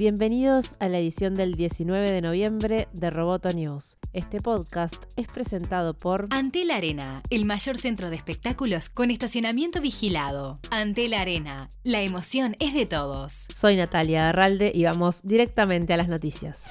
Bienvenidos 0.00 0.76
a 0.80 0.88
la 0.88 0.98
edición 0.98 1.34
del 1.34 1.56
19 1.56 2.10
de 2.10 2.22
noviembre 2.22 2.88
de 2.94 3.10
Roboto 3.10 3.50
News. 3.50 3.98
Este 4.14 4.40
podcast 4.40 4.94
es 5.16 5.26
presentado 5.26 5.92
por 5.92 6.26
Antel 6.30 6.70
Arena, 6.70 7.22
el 7.28 7.44
mayor 7.44 7.76
centro 7.76 8.08
de 8.08 8.16
espectáculos 8.16 8.88
con 8.88 9.10
estacionamiento 9.10 9.82
vigilado. 9.82 10.58
Antel 10.70 11.12
Arena, 11.12 11.68
la 11.84 12.00
emoción 12.00 12.56
es 12.60 12.72
de 12.72 12.86
todos. 12.86 13.46
Soy 13.54 13.76
Natalia 13.76 14.30
Arralde 14.30 14.72
y 14.74 14.84
vamos 14.84 15.20
directamente 15.22 15.92
a 15.92 15.98
las 15.98 16.08
noticias 16.08 16.62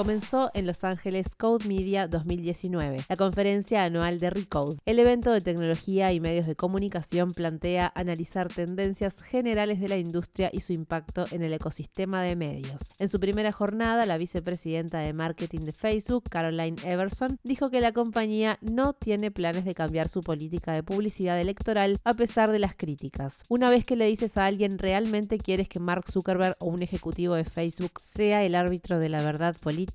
comenzó 0.00 0.50
en 0.54 0.66
Los 0.66 0.82
Ángeles 0.82 1.34
Code 1.36 1.68
Media 1.68 2.08
2019, 2.08 2.96
la 3.06 3.16
conferencia 3.16 3.82
anual 3.82 4.18
de 4.18 4.30
Recode. 4.30 4.78
El 4.86 4.98
evento 4.98 5.30
de 5.30 5.42
tecnología 5.42 6.10
y 6.10 6.20
medios 6.20 6.46
de 6.46 6.56
comunicación 6.56 7.30
plantea 7.30 7.92
analizar 7.94 8.48
tendencias 8.48 9.22
generales 9.22 9.78
de 9.78 9.90
la 9.90 9.98
industria 9.98 10.48
y 10.54 10.62
su 10.62 10.72
impacto 10.72 11.24
en 11.32 11.44
el 11.44 11.52
ecosistema 11.52 12.22
de 12.22 12.34
medios. 12.34 12.80
En 12.98 13.10
su 13.10 13.20
primera 13.20 13.52
jornada, 13.52 14.06
la 14.06 14.16
vicepresidenta 14.16 15.00
de 15.00 15.12
marketing 15.12 15.66
de 15.66 15.72
Facebook, 15.72 16.24
Caroline 16.30 16.80
Everson, 16.82 17.36
dijo 17.44 17.68
que 17.68 17.82
la 17.82 17.92
compañía 17.92 18.58
no 18.62 18.94
tiene 18.94 19.30
planes 19.30 19.66
de 19.66 19.74
cambiar 19.74 20.08
su 20.08 20.22
política 20.22 20.72
de 20.72 20.82
publicidad 20.82 21.38
electoral 21.38 21.98
a 22.04 22.14
pesar 22.14 22.50
de 22.52 22.58
las 22.58 22.74
críticas. 22.74 23.40
Una 23.50 23.68
vez 23.68 23.84
que 23.84 23.96
le 23.96 24.06
dices 24.06 24.38
a 24.38 24.46
alguien 24.46 24.78
realmente 24.78 25.36
quieres 25.36 25.68
que 25.68 25.78
Mark 25.78 26.10
Zuckerberg 26.10 26.56
o 26.58 26.68
un 26.68 26.82
ejecutivo 26.82 27.34
de 27.34 27.44
Facebook 27.44 28.00
sea 28.00 28.44
el 28.44 28.54
árbitro 28.54 28.98
de 28.98 29.10
la 29.10 29.22
verdad 29.22 29.54
política, 29.62 29.89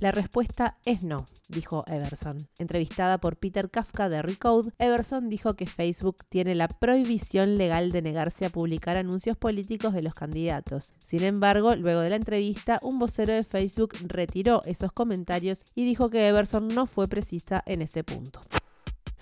la 0.00 0.10
respuesta 0.10 0.76
es 0.84 1.04
no, 1.04 1.24
dijo 1.48 1.84
Everson. 1.86 2.36
Entrevistada 2.58 3.18
por 3.18 3.36
Peter 3.36 3.70
Kafka 3.70 4.08
de 4.08 4.20
Recode, 4.20 4.72
Everson 4.78 5.30
dijo 5.30 5.54
que 5.54 5.66
Facebook 5.66 6.16
tiene 6.28 6.54
la 6.54 6.68
prohibición 6.68 7.56
legal 7.56 7.90
de 7.90 8.02
negarse 8.02 8.44
a 8.44 8.50
publicar 8.50 8.98
anuncios 8.98 9.36
políticos 9.38 9.94
de 9.94 10.02
los 10.02 10.14
candidatos. 10.14 10.92
Sin 10.98 11.22
embargo, 11.22 11.74
luego 11.76 12.00
de 12.00 12.10
la 12.10 12.16
entrevista, 12.16 12.78
un 12.82 12.98
vocero 12.98 13.32
de 13.32 13.42
Facebook 13.42 13.94
retiró 14.02 14.60
esos 14.64 14.92
comentarios 14.92 15.64
y 15.74 15.84
dijo 15.84 16.10
que 16.10 16.28
Everson 16.28 16.68
no 16.68 16.86
fue 16.86 17.06
precisa 17.06 17.62
en 17.64 17.82
ese 17.82 18.04
punto 18.04 18.40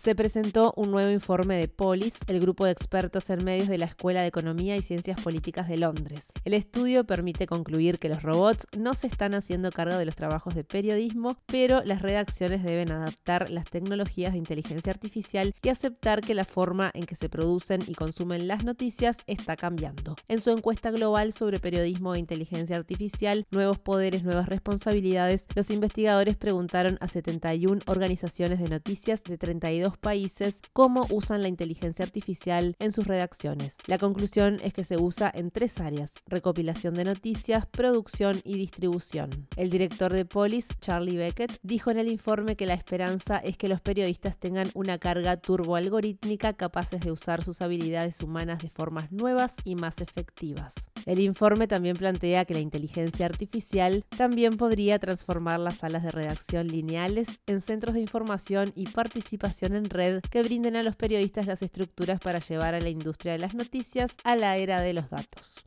se 0.07 0.15
presentó 0.15 0.73
un 0.77 0.93
nuevo 0.93 1.11
informe 1.11 1.59
de 1.59 1.67
Polis, 1.67 2.15
el 2.29 2.39
grupo 2.39 2.65
de 2.65 2.71
expertos 2.71 3.29
en 3.29 3.45
medios 3.45 3.67
de 3.67 3.77
la 3.77 3.87
Escuela 3.87 4.21
de 4.23 4.29
Economía 4.29 4.77
y 4.77 4.81
Ciencias 4.81 5.21
Políticas 5.21 5.67
de 5.67 5.79
Londres. 5.79 6.29
El 6.45 6.55
estudio 6.55 7.03
permite 7.03 7.49
concluir 7.49 7.99
que 7.99 8.09
los 8.09 8.23
robots 8.23 8.69
no 8.79 8.95
se 8.95 9.09
están 9.09 9.35
haciendo 9.35 9.73
cargo 9.73 9.99
de 9.99 10.05
los 10.05 10.15
trabajos 10.15 10.55
de 10.55 10.63
periodismo, 10.63 11.37
pero 11.47 11.83
las 11.83 12.03
redacciones 12.03 12.63
deben 12.63 12.93
adaptar 12.93 13.51
las 13.51 13.65
tecnologías 13.65 14.31
de 14.31 14.39
inteligencia 14.39 14.93
artificial 14.93 15.53
y 15.61 15.71
aceptar 15.71 16.21
que 16.21 16.37
la 16.37 16.45
forma 16.45 16.93
en 16.95 17.03
que 17.03 17.17
se 17.17 17.29
producen 17.29 17.81
y 17.89 17.95
consumen 17.95 18.47
las 18.47 18.65
noticias 18.65 19.17
está 19.27 19.57
cambiando. 19.57 20.15
En 20.29 20.41
su 20.41 20.53
encuesta 20.53 20.93
global 20.93 21.33
sobre 21.33 21.59
periodismo 21.59 22.15
e 22.15 22.21
inteligencia 22.21 22.77
artificial, 22.77 23.45
nuevos 23.51 23.81
poderes, 23.81 24.23
nuevas 24.23 24.49
responsabilidades, 24.49 25.47
los 25.57 25.69
investigadores 25.71 26.37
preguntaron 26.37 26.97
a 27.01 27.09
71 27.09 27.81
organizaciones 27.89 28.61
de 28.61 28.69
noticias 28.69 29.25
de 29.25 29.37
32 29.37 29.96
países 29.97 30.59
cómo 30.73 31.07
usan 31.11 31.43
la 31.43 31.49
inteligencia 31.49 32.05
artificial 32.05 32.77
en 32.79 32.93
sus 32.93 33.07
redacciones. 33.07 33.75
La 33.87 33.99
conclusión 33.99 34.57
es 34.63 34.73
que 34.73 34.85
se 34.85 34.97
usa 34.97 35.31
en 35.35 35.51
tres 35.51 35.81
áreas, 35.81 36.13
recopilación 36.27 36.95
de 36.95 37.05
noticias, 37.05 37.67
producción 37.67 38.41
y 38.45 38.59
distribución. 38.59 39.31
El 39.57 39.71
director 39.71 40.13
de 40.13 40.25
Polis, 40.25 40.69
Charlie 40.81 41.17
Beckett, 41.17 41.59
dijo 41.63 41.91
en 41.91 41.99
el 41.99 42.11
informe 42.11 42.57
que 42.57 42.67
la 42.67 42.75
esperanza 42.75 43.37
es 43.39 43.57
que 43.57 43.69
los 43.69 43.81
periodistas 43.81 44.37
tengan 44.37 44.69
una 44.75 44.99
carga 44.99 45.37
turboalgorítmica 45.37 46.55
capaces 46.55 47.01
de 47.01 47.13
usar 47.13 47.43
sus 47.43 47.63
habilidades 47.63 48.21
humanas 48.23 48.63
de 48.63 48.71
formas 48.71 49.11
nuevas 49.13 49.55
y 49.65 49.75
más 49.75 50.01
efectivas. 50.01 50.75
El 51.07 51.21
informe 51.21 51.69
también 51.69 51.97
plantea 51.97 52.45
que 52.45 52.55
la 52.55 52.61
inteligencia 52.61 53.27
artificial 53.27 54.05
también 54.17 54.57
podría 54.57 54.99
transformar 54.99 55.61
las 55.61 55.77
salas 55.77 56.03
de 56.03 56.11
redacción 56.11 56.67
lineales 56.67 57.29
en 57.47 57.61
centros 57.61 57.95
de 57.95 58.01
información 58.01 58.73
y 58.75 58.87
participación 58.87 59.77
en 59.77 59.85
red 59.85 60.21
que 60.29 60.43
brinden 60.43 60.75
a 60.75 60.83
los 60.83 60.97
periodistas 60.97 61.47
las 61.47 61.63
estructuras 61.63 62.19
para 62.19 62.41
llevar 62.41 62.75
a 62.75 62.81
la 62.81 62.89
industria 62.89 63.33
de 63.33 63.39
las 63.39 63.55
noticias 63.55 64.17
a 64.25 64.35
la 64.35 64.57
era 64.57 64.83
de 64.83 64.95
los 64.95 65.09
datos. 65.09 65.65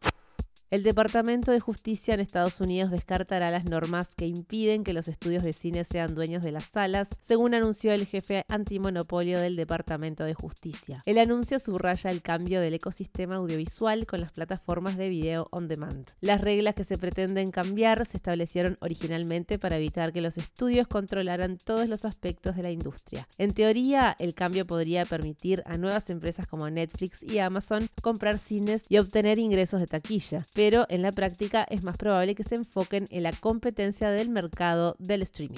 El 0.71 0.83
Departamento 0.83 1.51
de 1.51 1.59
Justicia 1.59 2.13
en 2.13 2.19
Estados 2.19 2.61
Unidos 2.61 2.91
descartará 2.91 3.49
las 3.49 3.65
normas 3.65 4.09
que 4.15 4.27
impiden 4.27 4.83
que 4.83 4.93
los 4.93 5.07
estudios 5.07 5.41
de 5.41 5.51
cine 5.51 5.83
sean 5.83 6.13
dueños 6.13 6.43
de 6.43 6.51
las 6.51 6.65
salas, 6.65 7.07
según 7.23 7.55
anunció 7.55 7.91
el 7.91 8.05
jefe 8.05 8.45
antimonopolio 8.49 9.39
del 9.39 9.55
Departamento 9.55 10.25
de 10.25 10.35
Justicia. 10.35 11.01
El 11.07 11.17
anuncio 11.17 11.57
subraya 11.57 12.11
el 12.11 12.21
cambio 12.21 12.61
del 12.61 12.75
ecosistema 12.75 13.37
audiovisual 13.37 14.05
con 14.05 14.21
las 14.21 14.31
plataformas 14.31 14.95
de 14.95 15.09
video 15.09 15.47
on 15.49 15.67
demand. 15.67 16.11
Las 16.21 16.39
reglas 16.39 16.75
que 16.75 16.83
se 16.83 16.99
pretenden 16.99 17.49
cambiar 17.49 18.05
se 18.05 18.17
establecieron 18.17 18.77
originalmente 18.81 19.57
para 19.57 19.77
evitar 19.77 20.13
que 20.13 20.21
los 20.21 20.37
estudios 20.37 20.87
controlaran 20.87 21.57
todos 21.57 21.87
los 21.87 22.05
aspectos 22.05 22.55
de 22.55 22.61
la 22.61 22.69
industria. 22.69 23.27
En 23.39 23.55
teoría, 23.55 24.15
el 24.19 24.35
cambio 24.35 24.67
podría 24.67 25.03
permitir 25.05 25.63
a 25.65 25.79
nuevas 25.79 26.11
empresas 26.11 26.45
como 26.45 26.69
Netflix 26.69 27.23
y 27.23 27.39
Amazon 27.39 27.89
comprar 28.03 28.37
cines 28.37 28.83
y 28.87 28.99
obtener 28.99 29.39
ingresos 29.39 29.81
de 29.81 29.87
taquilla 29.87 30.37
pero 30.59 30.85
en 30.89 31.01
la 31.01 31.13
práctica 31.13 31.65
es 31.69 31.85
más 31.85 31.95
probable 31.95 32.35
que 32.35 32.43
se 32.43 32.55
enfoquen 32.55 33.05
en 33.11 33.23
la 33.23 33.31
competencia 33.31 34.09
del 34.09 34.27
mercado 34.27 34.97
del 34.99 35.21
streaming. 35.21 35.55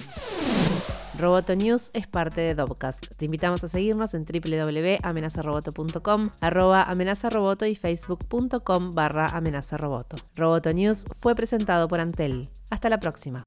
Roboto 1.18 1.56
News 1.56 1.90
es 1.92 2.06
parte 2.06 2.42
de 2.42 2.54
Dobcast. 2.54 3.16
Te 3.16 3.24
invitamos 3.24 3.64
a 3.64 3.68
seguirnos 3.68 4.14
en 4.14 4.24
www.amenazaroboto.com, 4.24 6.28
arroba 6.40 6.84
amenazaroboto 6.84 7.66
y 7.66 7.74
facebook.com 7.74 8.92
barra 8.92 9.26
amenazaroboto. 9.26 10.18
Roboto 10.36 10.72
News 10.72 11.04
fue 11.18 11.34
presentado 11.34 11.88
por 11.88 11.98
Antel. 11.98 12.48
Hasta 12.70 12.88
la 12.88 13.00
próxima. 13.00 13.44